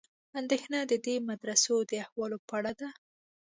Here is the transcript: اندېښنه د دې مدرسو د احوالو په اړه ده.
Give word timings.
اندېښنه 0.39 0.79
د 0.91 0.93
دې 1.05 1.15
مدرسو 1.29 1.75
د 1.89 1.91
احوالو 2.03 2.37
په 2.47 2.53
اړه 2.59 2.71
ده. 2.79 2.89